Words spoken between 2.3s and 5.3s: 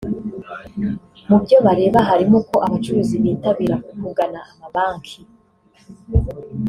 uko abacuruzi bitabira kugana amabanki